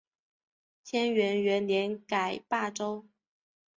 [0.03, 0.03] 干
[1.13, 3.05] 元元年改霸州。